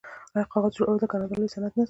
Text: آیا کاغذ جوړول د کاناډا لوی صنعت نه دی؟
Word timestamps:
آیا 0.35 0.49
کاغذ 0.53 0.71
جوړول 0.77 0.97
د 0.99 1.05
کاناډا 1.11 1.35
لوی 1.37 1.53
صنعت 1.55 1.73
نه 1.73 1.79
دی؟ 1.79 1.79